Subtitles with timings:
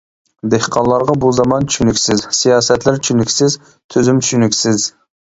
[0.51, 4.89] دېھقانلارغا بۇ زامان چۈشىنىكسىز، سىياسەتلەر چۈشىنىكسىز، تۈزۈم چۈشىنىكسىز.